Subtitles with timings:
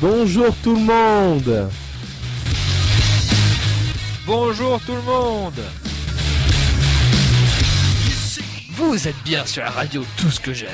[0.00, 1.68] Bonjour tout le monde.
[4.24, 5.81] Bonjour tout le monde
[8.88, 10.68] Vous êtes bien sur la radio Tout ce que j'aime.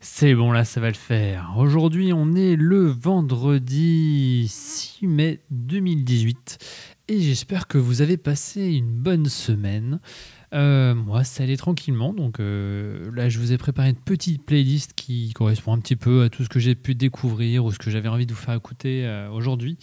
[0.00, 1.52] C'est bon là, ça va le faire.
[1.58, 6.58] Aujourd'hui, on est le vendredi 6 mai 2018
[7.08, 10.00] et j'espère que vous avez passé une bonne semaine.
[10.52, 14.94] Euh, moi, ça allait tranquillement, donc euh, là, je vous ai préparé une petite playlist
[14.94, 17.90] qui correspond un petit peu à tout ce que j'ai pu découvrir ou ce que
[17.90, 19.78] j'avais envie de vous faire écouter euh, aujourd'hui.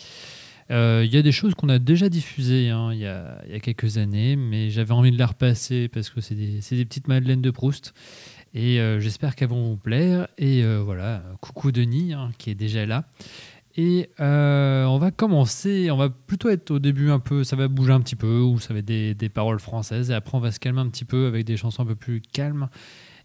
[0.69, 4.35] Il y a des choses qu'on a déjà diffusées hein, il y, a, quelques années,
[4.35, 7.93] mais j'avais envie de les repasser parce que c'est des, des, petites madeleines de Proust.
[8.53, 10.27] Et j'espère qu'elles vont vous plaire.
[10.37, 13.05] Et voilà, coucou Denis, hein, qui est déjà là.
[13.79, 17.67] Et euh, on va commencer, on va plutôt être au début un peu, ça va
[17.67, 20.41] bouger un petit peu, ou ça va être des, des, paroles françaises, et après on
[20.41, 22.69] va se calmer un petit peu avec des chansons un peu plus calmes.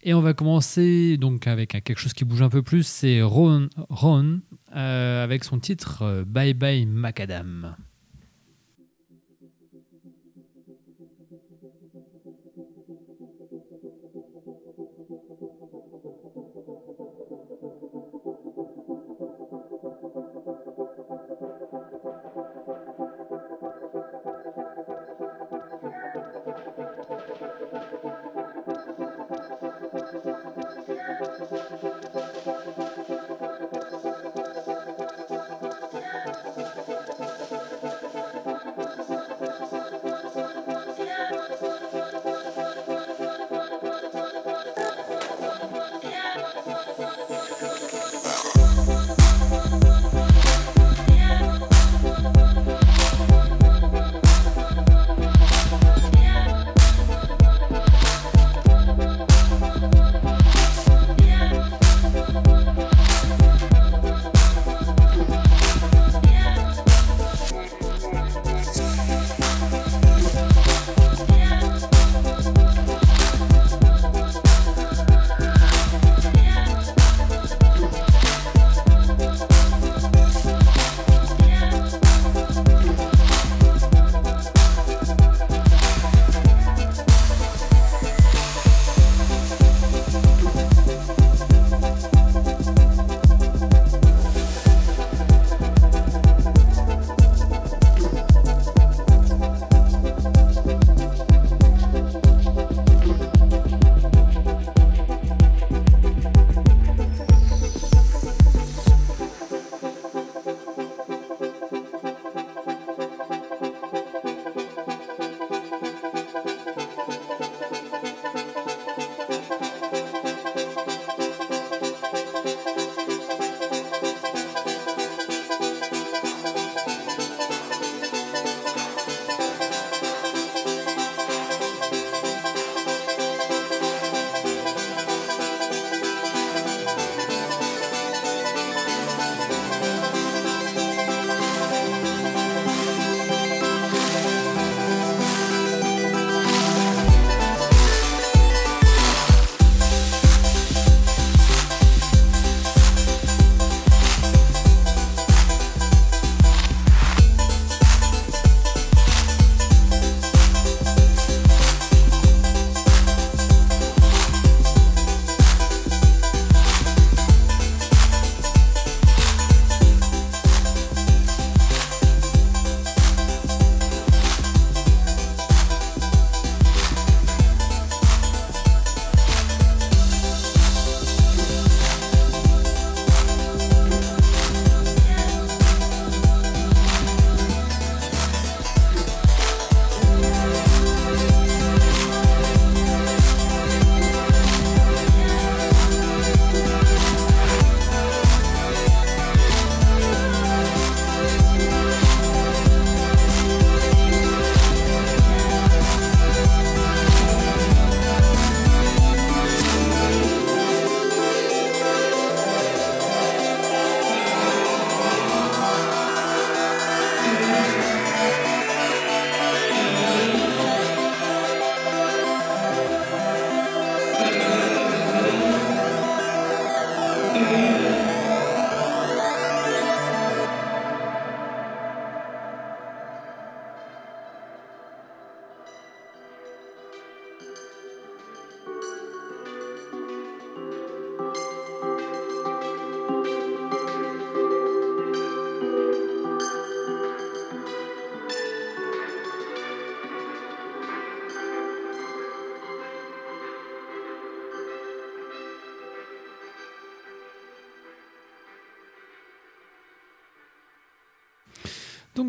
[0.02, 3.68] Et on va commencer donc avec quelque chose qui bouge un peu plus, c'est Ron,
[3.88, 4.40] Ron
[4.74, 7.76] euh, avec son titre euh, Bye Bye Macadam.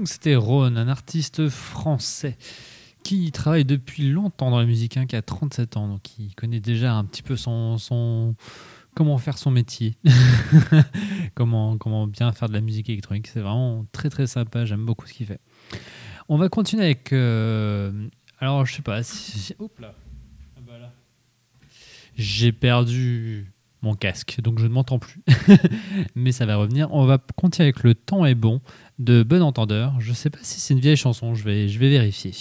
[0.05, 2.37] C'était Ron, un artiste français
[3.03, 6.59] qui travaille depuis longtemps dans la musique, hein, qui a 37 ans, donc il connaît
[6.59, 8.35] déjà un petit peu son, son
[8.95, 9.97] comment faire son métier,
[11.35, 13.27] comment, comment bien faire de la musique électronique.
[13.27, 15.41] C'est vraiment très très sympa, j'aime beaucoup ce qu'il fait.
[16.29, 17.11] On va continuer avec...
[17.11, 18.07] euh,
[18.39, 19.53] alors je sais pas si...
[19.59, 20.93] Ah bah là.
[22.15, 23.51] J'ai perdu
[23.83, 25.21] mon casque, donc je ne m'entends plus.
[26.15, 26.87] Mais ça va revenir.
[26.91, 28.61] On va continuer avec Le temps est bon
[28.97, 29.93] de Bon Entendeur.
[29.99, 32.31] Je sais pas si c'est une vieille chanson, je vais, je vais vérifier.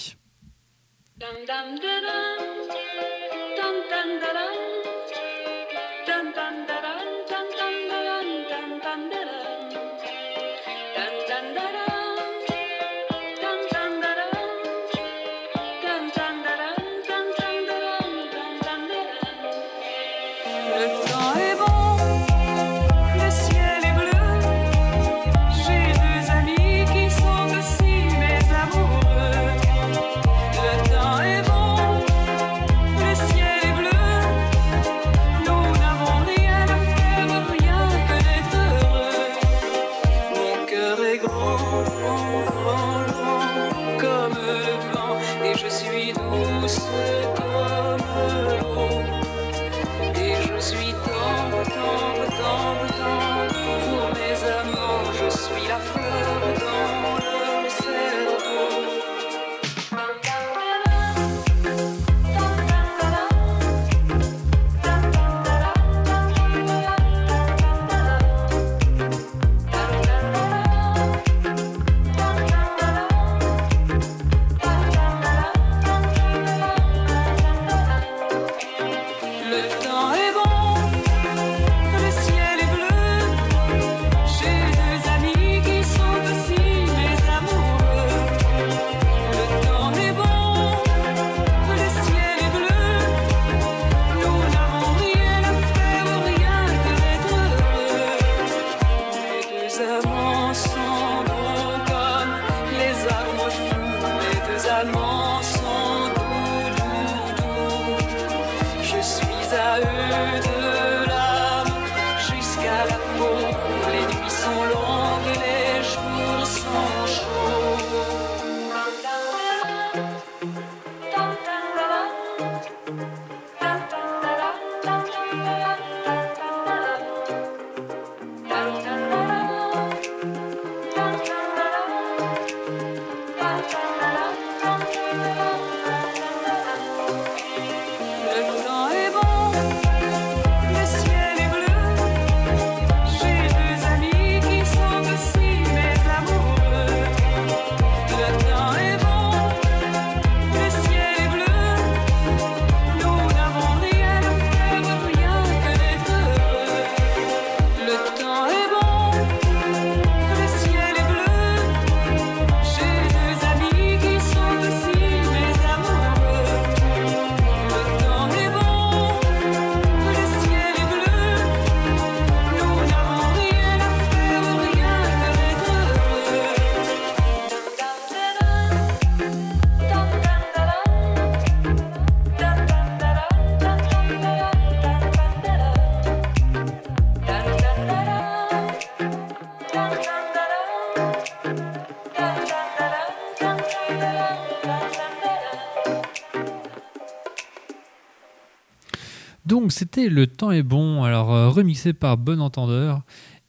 [199.82, 203.02] C'était Le temps est bon, alors euh, remixé par Bon Entendeur.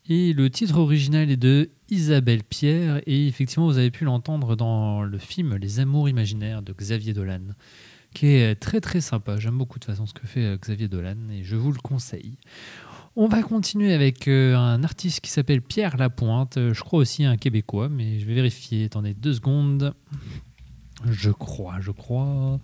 [0.10, 3.02] Et le titre original est de Isabelle Pierre.
[3.06, 7.42] Et effectivement, vous avez pu l'entendre dans le film Les Amours imaginaires de Xavier Dolan,
[8.16, 9.38] qui est très très sympa.
[9.38, 12.38] J'aime beaucoup de façon ce que fait euh, Xavier Dolan et je vous le conseille.
[13.16, 16.58] On va continuer avec euh, un artiste qui s'appelle Pierre Lapointe.
[16.58, 18.86] Euh, Je crois aussi un Québécois, mais je vais vérifier.
[18.86, 19.94] Attendez deux secondes.
[21.06, 22.60] Je crois, je crois.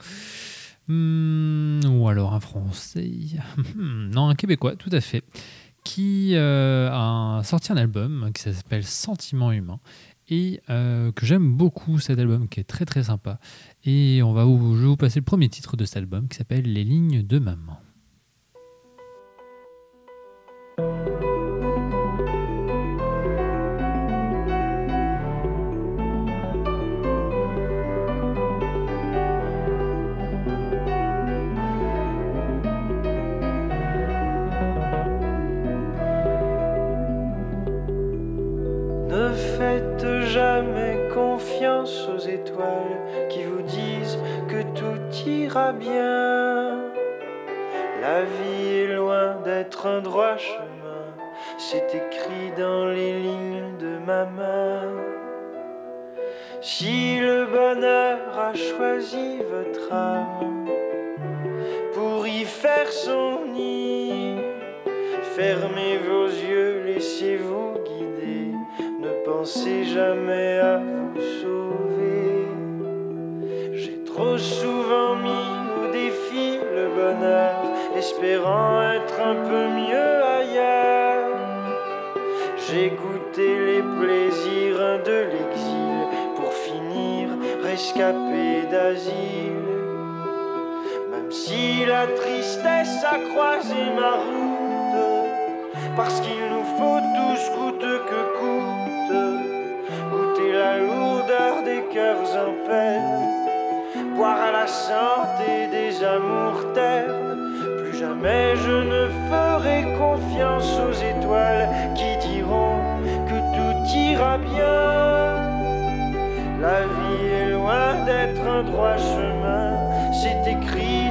[0.90, 3.12] Hmm, ou alors un Français.
[3.76, 5.24] Hmm, non, un Québécois, tout à fait.
[5.84, 9.80] Qui euh, a sorti un album qui s'appelle Sentiment humain.
[10.32, 13.40] Et euh, que j'aime beaucoup cet album, qui est très très sympa.
[13.86, 16.72] Et on va je vais vous passer le premier titre de cet album qui s'appelle
[16.72, 17.80] Les lignes de maman.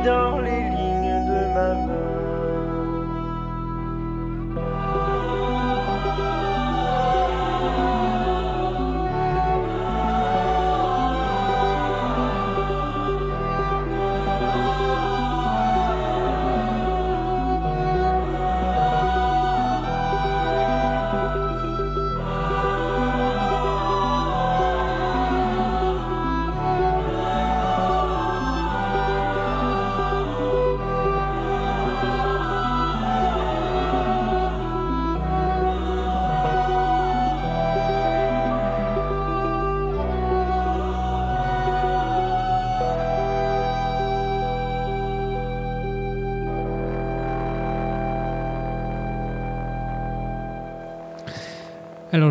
[0.09, 0.58] Écrit dans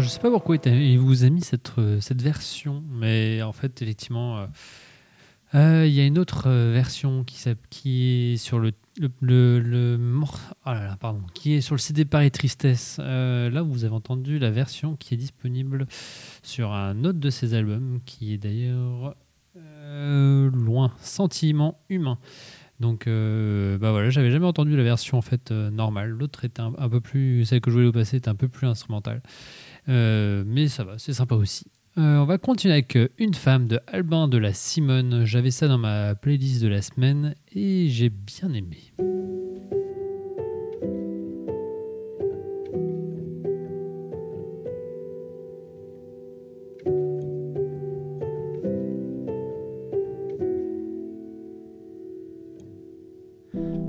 [0.07, 3.81] je sais pas pourquoi il vous a mis cette, euh, cette version, mais en fait,
[3.81, 4.47] effectivement, euh,
[5.55, 8.71] euh, il y a une autre version qui, est sur le,
[9.19, 9.97] le
[11.77, 12.99] CD Paris Tristesse.
[12.99, 15.87] Là, vous avez entendu la version qui est disponible
[16.41, 19.15] sur un autre de ses albums, qui est d'ailleurs
[20.53, 22.17] loin, Sentiment humain.
[22.79, 26.09] Donc, euh, bah voilà, j'avais jamais entendu la version en fait normale.
[26.09, 28.67] L'autre était un, peu plus, celle que je voulais vous passer était un peu plus
[28.67, 29.21] instrumentale.
[29.89, 31.65] Euh, mais ça va, c'est sympa aussi.
[31.97, 35.25] Euh, on va continuer avec euh, Une femme de Albin de la Simone.
[35.25, 38.93] J'avais ça dans ma playlist de la semaine et j'ai bien aimé.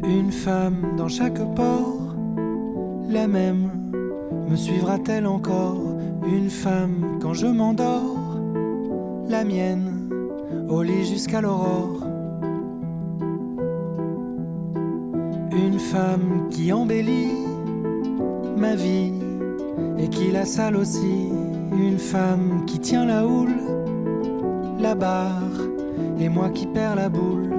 [0.05, 2.17] Une femme dans chaque port,
[3.11, 3.78] la même,
[4.49, 5.79] me suivra-t-elle encore
[6.27, 8.17] Une femme quand je m'endors,
[9.29, 10.11] la mienne,
[10.69, 12.01] au lit jusqu'à l'aurore.
[15.53, 17.33] Une femme qui embellit
[18.57, 19.13] ma vie
[19.99, 21.29] et qui la sale aussi.
[21.73, 23.55] Une femme qui tient la houle,
[24.81, 25.43] la barre,
[26.19, 27.58] et moi qui perds la boule.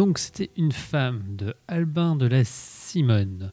[0.00, 3.52] Donc c'était une femme de Albin de la Simone.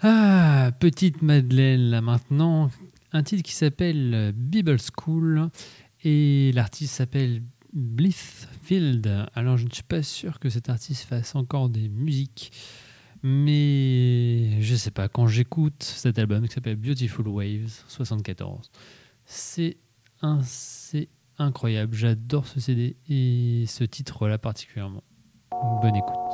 [0.00, 2.70] Ah, petite Madeleine là maintenant,
[3.10, 5.50] un titre qui s'appelle Bible School
[6.04, 9.26] et l'artiste s'appelle Blithfield.
[9.34, 12.52] Alors je ne suis pas sûr que cet artiste fasse encore des musiques,
[13.24, 18.70] mais je sais pas, quand j'écoute cet album qui s'appelle Beautiful Waves 74,
[19.24, 19.78] c'est
[20.44, 25.02] c'est incroyable, j'adore ce CD et ce titre là particulièrement.
[25.62, 26.25] Bonne écoute.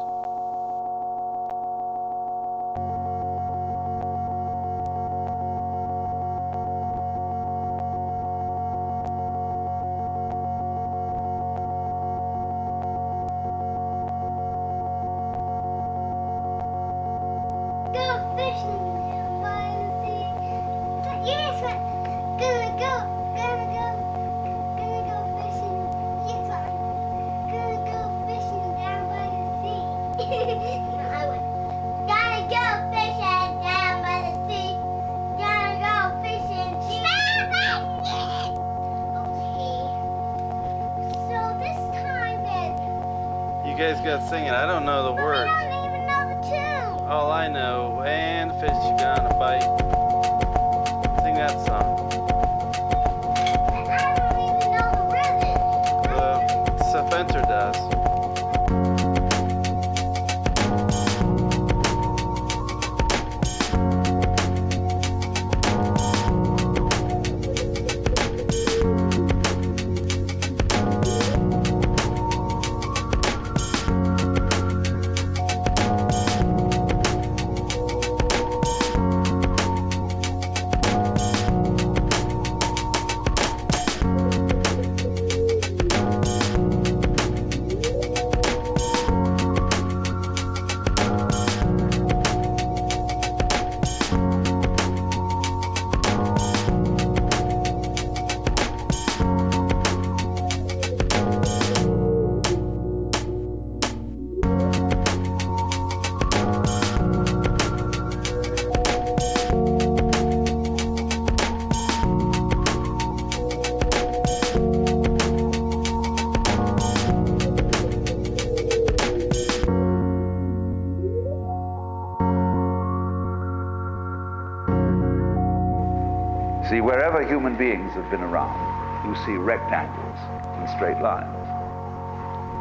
[127.94, 130.18] Have been around, you see rectangles
[130.59, 131.28] and straight lines.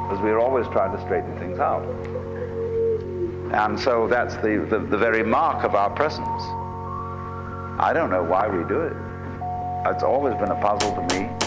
[0.07, 1.83] Because we're always trying to straighten things out.
[3.53, 6.43] And so that's the, the, the very mark of our presence.
[7.79, 8.93] I don't know why we do it.
[9.85, 11.40] It's always been a puzzle to me.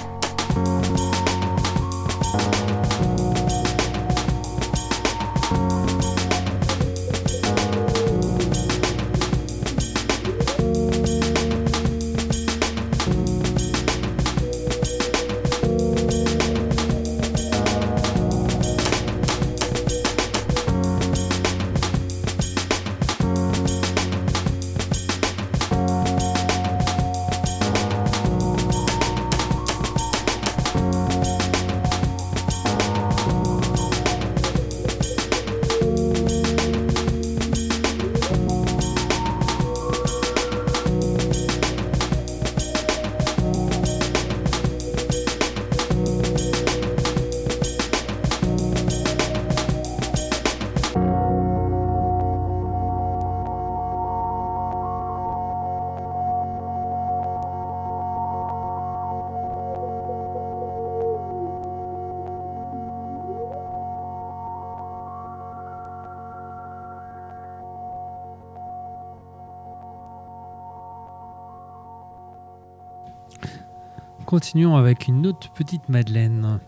[74.34, 76.58] Continuons avec une autre petite Madeleine.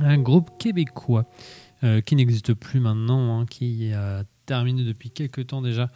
[0.00, 1.24] Un groupe québécois
[1.82, 5.88] euh, qui n'existe plus maintenant, hein, qui a terminé depuis quelques temps déjà.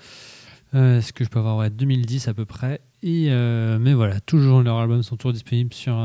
[0.75, 2.81] Euh, ce que je peux avoir ouais, 2010 à peu près.
[3.03, 6.03] Et, euh, mais voilà, toujours leurs albums sont toujours disponibles sur,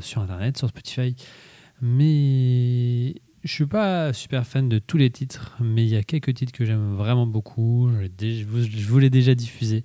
[0.00, 1.14] sur Internet, sur Spotify.
[1.82, 6.32] Mais je suis pas super fan de tous les titres, mais il y a quelques
[6.32, 7.90] titres que j'aime vraiment beaucoup.
[8.18, 9.84] Je, vous, vous l'ai déjà diffusé,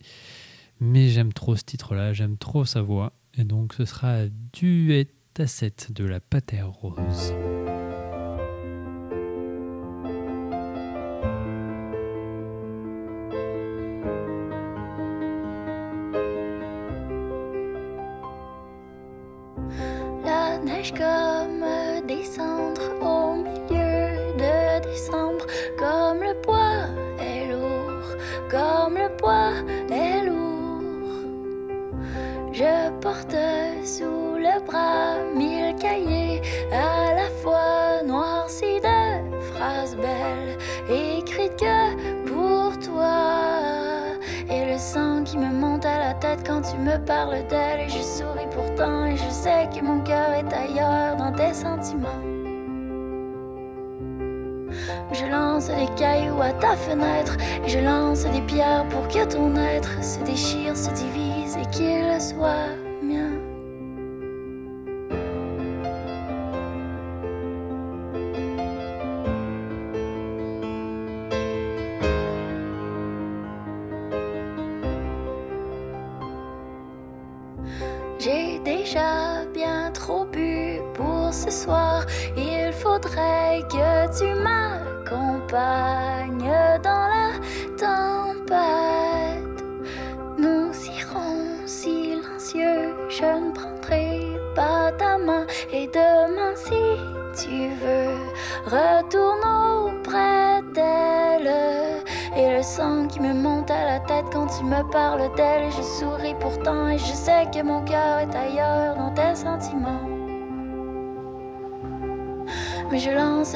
[0.80, 3.12] mais j'aime trop ce titre-là, j'aime trop sa voix.
[3.36, 7.34] Et donc ce sera Duet à 7 de la Patère Rose.
[56.10, 57.38] Cailloux à ta fenêtre.
[57.66, 62.22] Et je lance des pierres pour que ton être se déchire, se divise et qu'il
[62.22, 62.89] soit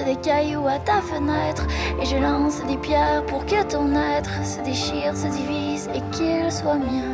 [0.06, 1.66] des cailloux à ta fenêtre
[2.02, 6.52] et je lance des pierres pour que ton être se déchire, se divise et qu'il
[6.52, 7.13] soit mien.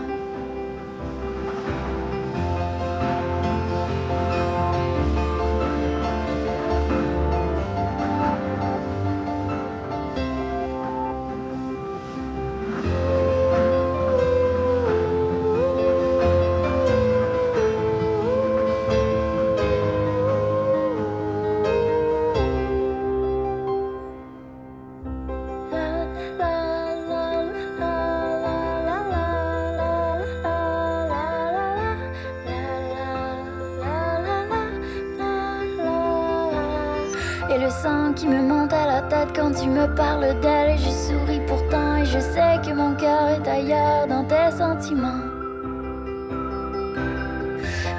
[40.00, 40.72] Parles d'elle.
[40.76, 45.26] Et je souris pourtant et je sais que mon cœur est ailleurs dans tes sentiments.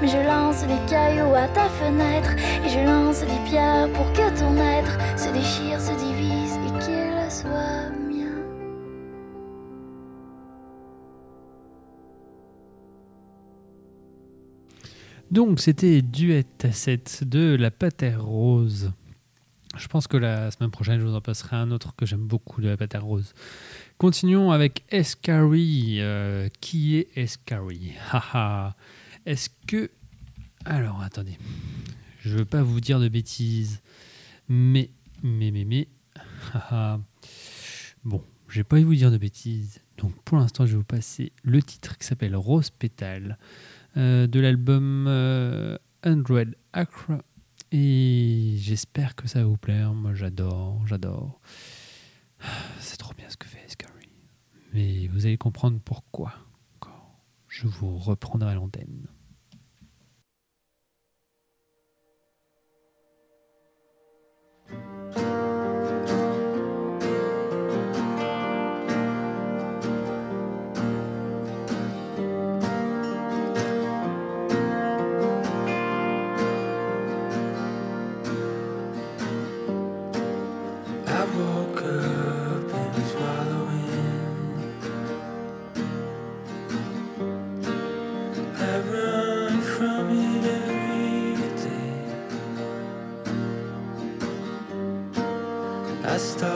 [0.01, 2.33] Mais je lance des cailloux à ta fenêtre
[2.65, 7.31] et je lance des pierres pour que ton être se déchire, se divise et qu'il
[7.31, 8.35] soit mien.
[15.31, 18.91] Donc c'était Duet à 7 de la Patère Rose.
[19.77, 22.61] Je pense que la semaine prochaine, je vous en passerai un autre que j'aime beaucoup
[22.61, 23.33] de la Patère Rose.
[23.99, 25.99] Continuons avec Escari.
[26.01, 27.93] Euh, qui est Escari?
[29.27, 29.91] Est-ce que...
[30.65, 31.39] Alors, attendez.
[32.21, 33.81] Je veux pas vous dire de bêtises.
[34.49, 34.91] Mais,
[35.23, 35.89] mais, mais, mais...
[38.05, 39.81] bon, je vais pas vous dire de bêtises.
[39.99, 43.39] Donc, pour l'instant, je vais vous passer le titre qui s'appelle Rose Pétale
[43.97, 46.41] euh, de l'album euh, Android
[46.73, 47.23] Acra.
[47.73, 49.95] Et j'espère que ça va vous plaire.
[49.95, 51.41] Moi, j'adore, j'adore.
[52.81, 54.09] C'est trop bien ce que fait Escari.
[54.73, 56.35] Mais vous allez comprendre pourquoi
[56.81, 59.07] quand je vous reprendrai l'antenne.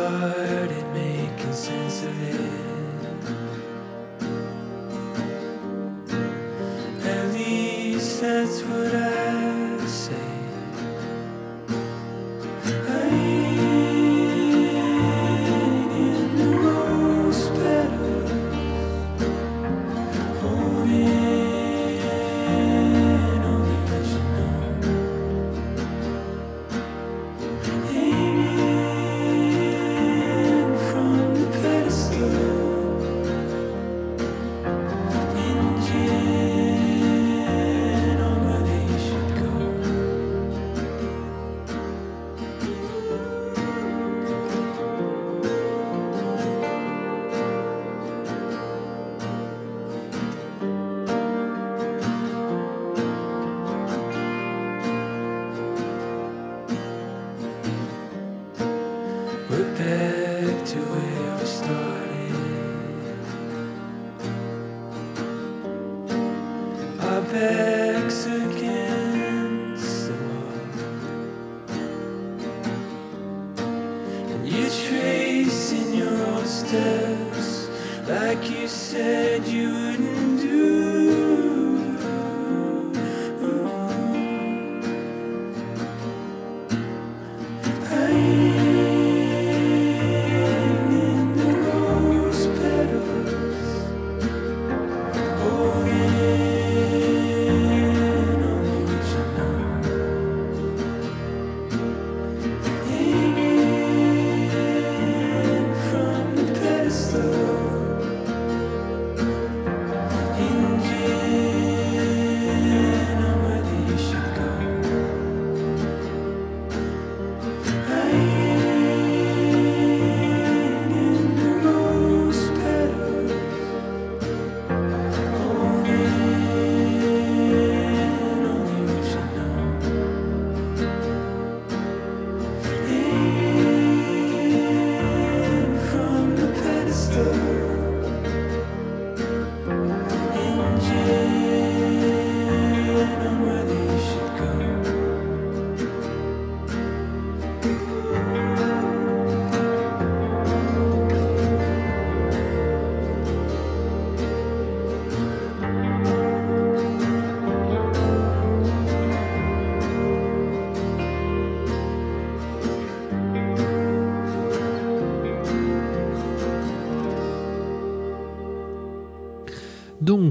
[0.04, 2.73] started making sense of it.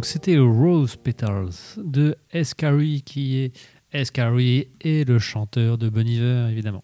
[0.04, 2.54] C'était Rose Petals de S.
[2.54, 3.58] Carey qui est
[3.92, 4.12] S.
[4.12, 6.84] Carey et le chanteur de Bon Iver évidemment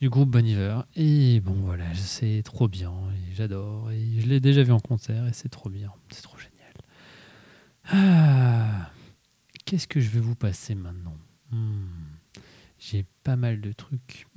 [0.00, 2.92] du groupe Bon Iver et bon voilà c'est trop bien
[3.34, 6.52] j'adore je l'ai déjà vu en concert et c'est trop bien c'est trop génial
[7.90, 8.90] ah,
[9.64, 11.16] qu'est-ce que je vais vous passer maintenant?
[11.50, 11.86] Hmm,
[12.78, 14.26] j'ai pas mal de trucs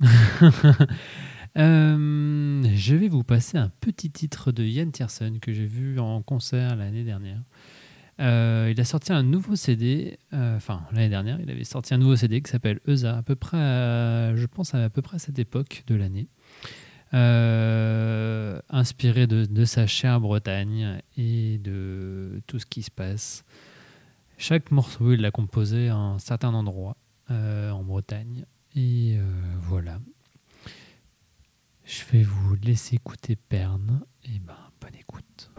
[1.56, 6.20] Euh, je vais vous passer un petit titre de Yann Tiersen que j'ai vu en
[6.20, 7.40] concert l'année dernière.
[8.18, 11.98] Euh, il a sorti un nouveau CD, euh, enfin l'année dernière, il avait sorti un
[11.98, 15.18] nouveau CD qui s'appelle ESA, à peu près, à- je pense à, peu près à
[15.18, 16.28] cette époque de l'année,
[17.14, 23.44] Euh, inspiré de, de sa chère Bretagne et de tout ce qui se passe.
[24.38, 26.96] Chaque morceau, il l'a composé à un certain endroit
[27.30, 28.44] en Bretagne.
[28.74, 29.18] Et
[29.62, 30.00] voilà.
[31.84, 34.02] Je vais vous laisser écouter Perne.
[34.24, 35.50] Et ben, bonne écoute.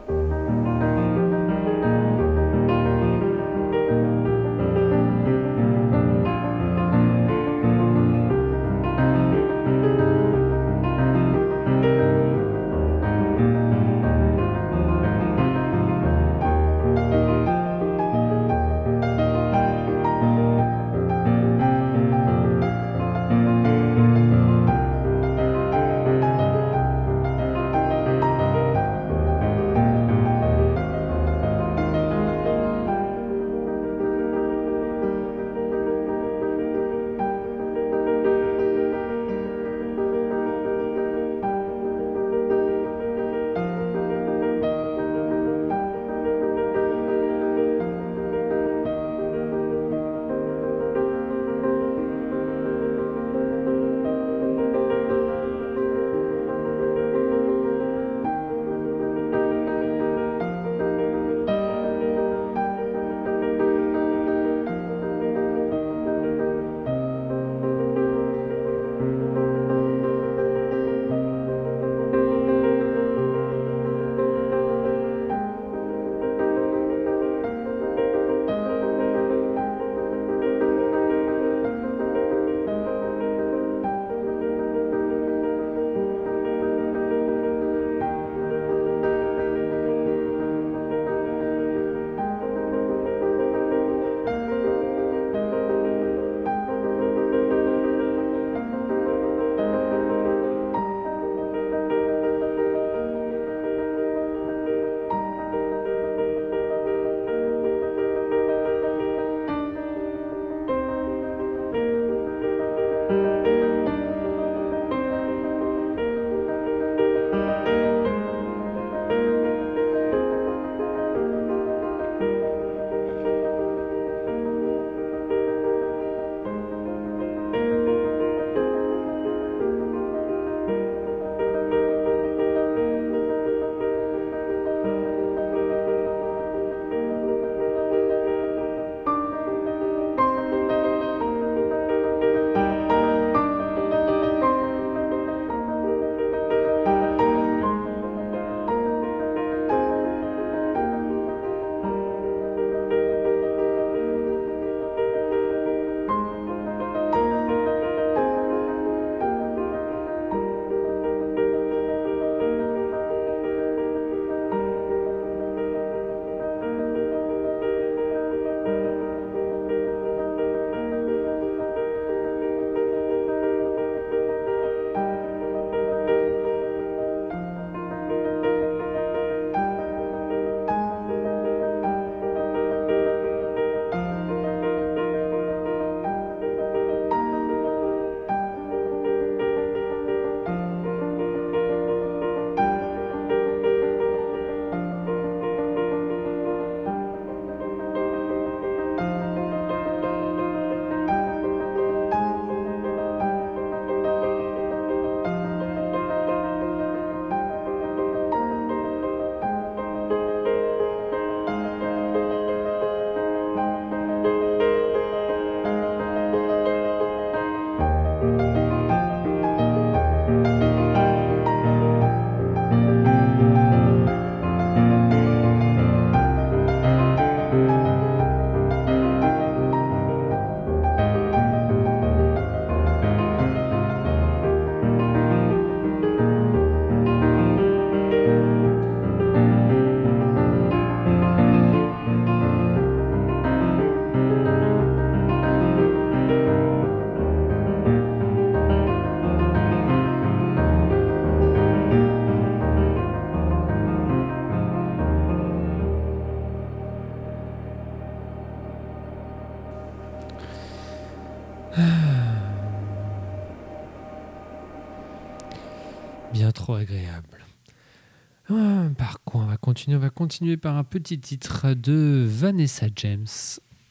[268.49, 269.97] Ah, Par quoi on va continuer?
[269.97, 273.27] On va continuer par un petit titre de Vanessa James.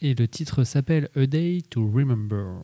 [0.03, 2.61] Et le titre s'appelle A Day to Remember.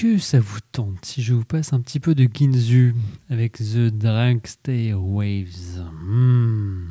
[0.00, 2.94] Que ça vous tente si je vous passe un petit peu de Ginzu
[3.28, 5.84] avec The Drunk Stay Waves?
[6.02, 6.86] Hmm.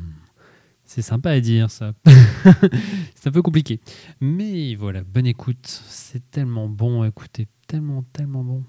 [0.84, 1.92] C'est sympa à dire ça.
[3.16, 3.80] c'est un peu compliqué.
[4.20, 5.66] Mais voilà, bonne écoute.
[5.66, 7.48] C'est tellement bon à écouter.
[7.66, 8.62] Tellement, tellement bon.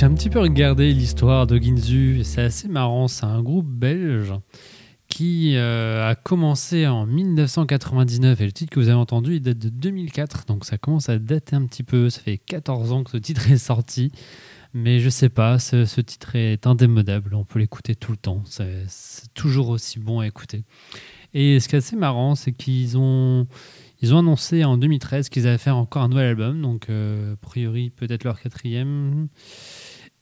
[0.00, 3.06] J'ai un petit peu regardé l'histoire de Ginzu, et c'est assez marrant.
[3.06, 4.32] C'est un groupe belge
[5.10, 9.58] qui euh, a commencé en 1999, et le titre que vous avez entendu, il date
[9.58, 12.08] de 2004, donc ça commence à dater un petit peu.
[12.08, 14.10] Ça fait 14 ans que ce titre est sorti,
[14.72, 18.42] mais je sais pas, ce, titre est indémodable, on peut l'écouter tout le temps.
[18.46, 20.64] C'est c'est toujours aussi bon à écouter.
[21.34, 23.46] Et ce qui est assez marrant, c'est qu'ils ont,
[24.00, 27.36] ils ont annoncé en 2013 qu'ils allaient faire encore un nouvel album, donc euh, a
[27.36, 29.28] priori peut-être leur quatrième.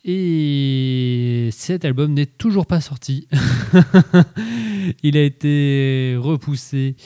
[0.05, 3.27] Et cet album n'est toujours pas sorti.
[5.03, 6.97] Il a été repoussé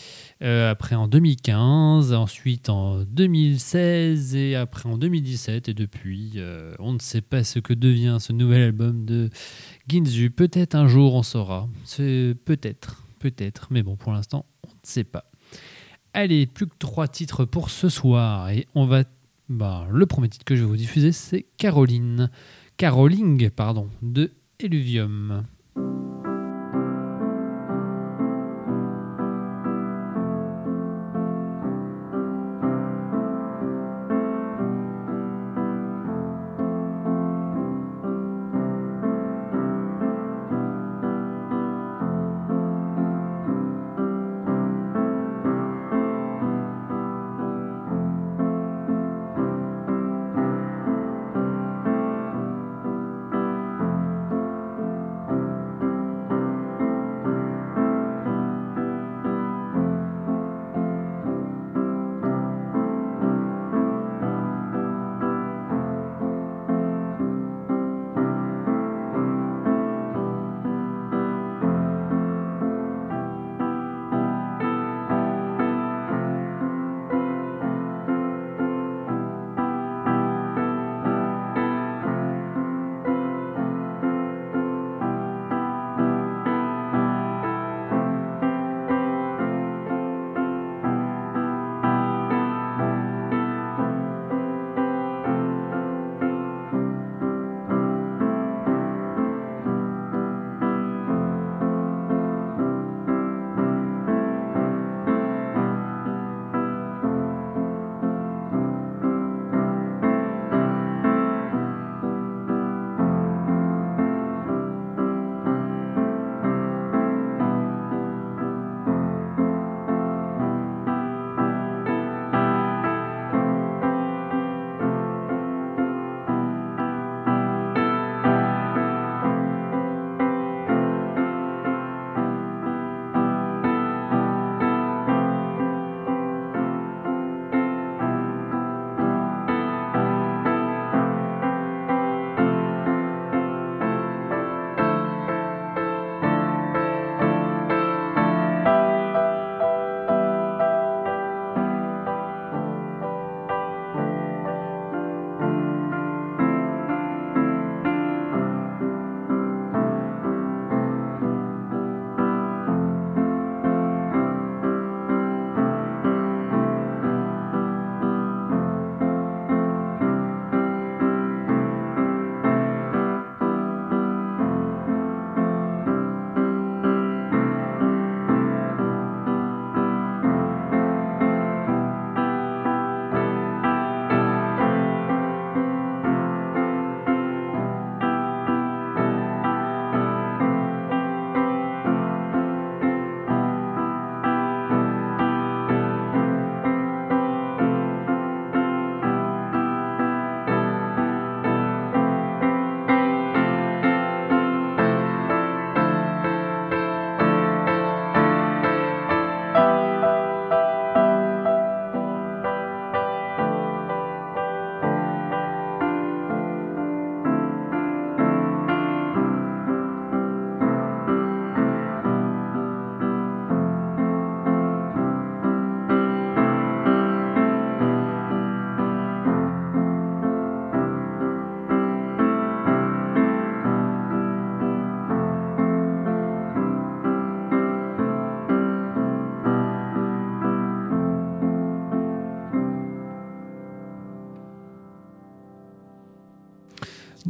[0.43, 5.69] euh, après en 2015, ensuite en 2016 et après en 2017.
[5.69, 9.31] Et depuis, euh, on ne sait pas ce que devient ce nouvel album de
[9.89, 10.31] Ginzu.
[10.31, 11.69] Peut-être un jour on saura.
[11.97, 13.69] Peut-être, peut-être.
[13.71, 15.25] Mais bon, pour l'instant, on ne sait pas.
[16.15, 18.51] Allez, plus que trois titres pour ce soir.
[18.51, 19.05] Et on va.
[19.49, 22.31] bah, le premier titre que je vais vous diffuser, c'est Caroline.
[22.77, 25.47] Caroling, pardon, de Eluvium.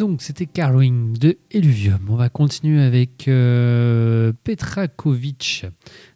[0.03, 2.09] Donc c'était Carwing de Eluvium.
[2.11, 5.65] On va continuer avec euh, Petrakovic.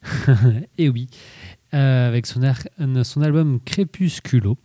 [0.77, 1.07] Et oui,
[1.73, 2.41] euh, avec son,
[3.05, 4.59] son album Crépusculo.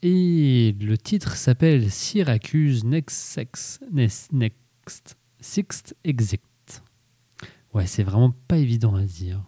[0.00, 6.40] Et le titre s'appelle Syracuse Next Sex Next, Next Sixth Exit.
[7.74, 9.42] Ouais, c'est vraiment pas évident à dire.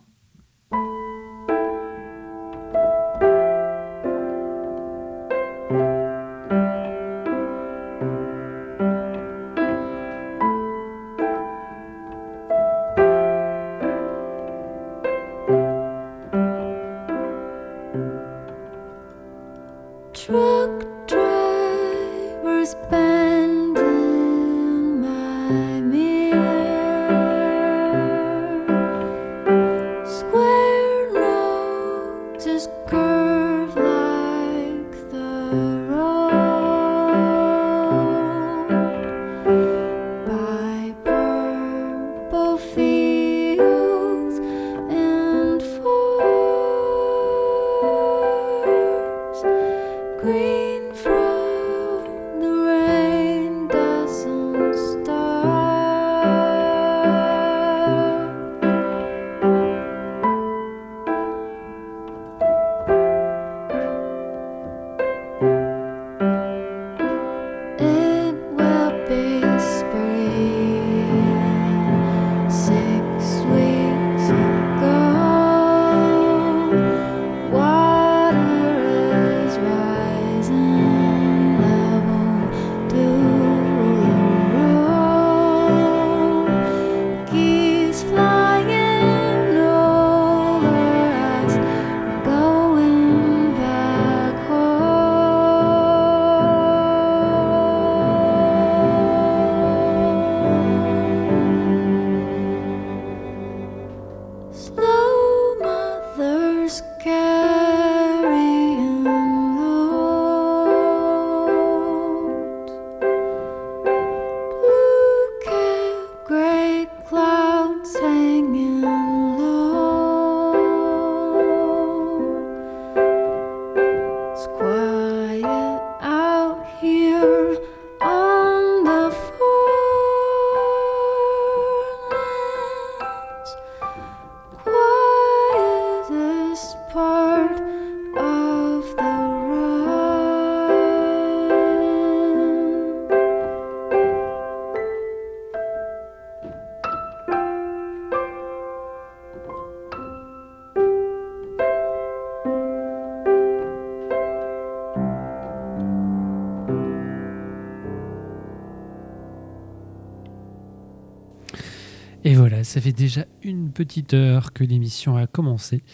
[162.75, 165.85] Ça fait déjà une petite heure que l'émission a commencé.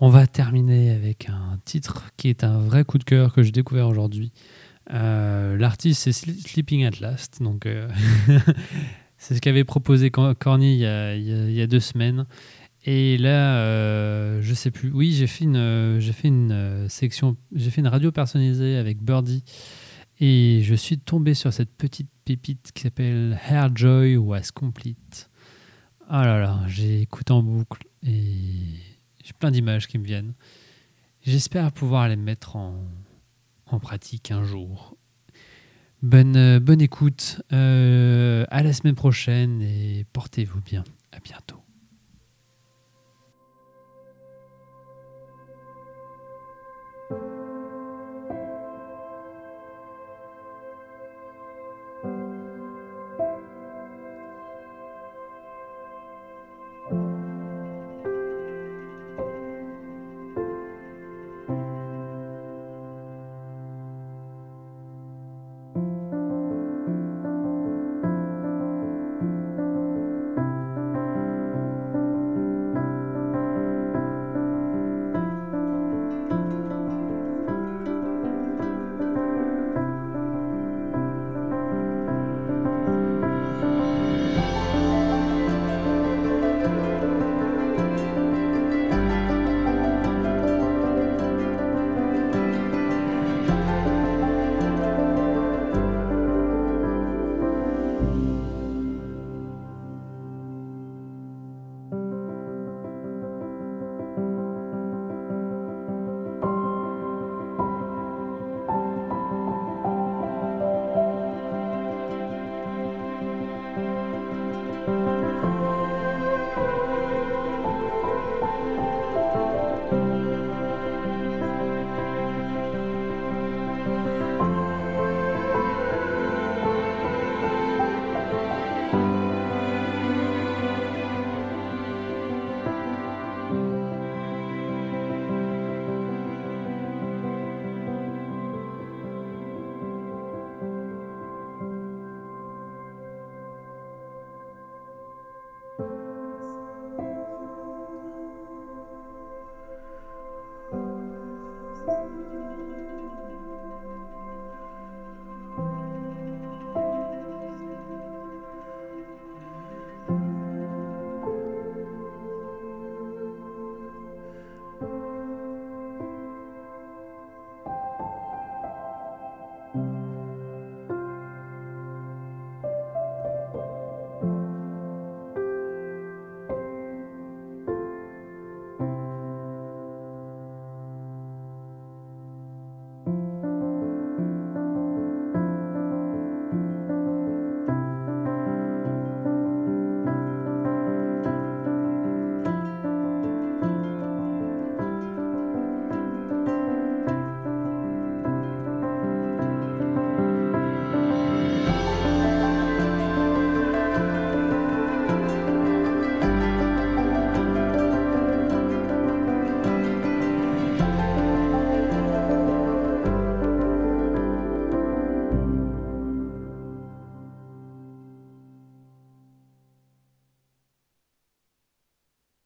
[0.00, 3.52] On va terminer avec un titre qui est un vrai coup de cœur que j'ai
[3.52, 4.30] découvert aujourd'hui.
[4.92, 7.88] Euh, L'artiste c'est Sleeping at Last, donc euh,
[9.16, 12.26] c'est ce qu'avait proposé Cor- Corny il y, a, deux semaines.
[12.84, 14.90] Et là, euh, je sais plus.
[14.92, 19.02] Oui, j'ai fait une, j'ai fait une euh, section, j'ai fait une radio personnalisée avec
[19.02, 19.42] Birdie
[20.20, 25.29] et je suis tombé sur cette petite pépite qui s'appelle Hair Joy Was Complete.
[26.12, 28.18] Ah là là, j'écoute en boucle et
[29.22, 30.34] j'ai plein d'images qui me viennent.
[31.22, 32.74] J'espère pouvoir les mettre en,
[33.80, 34.96] pratique un jour.
[36.02, 40.82] Bonne, euh, bonne écoute, euh, à la semaine prochaine et portez-vous bien.
[41.12, 41.62] À bientôt.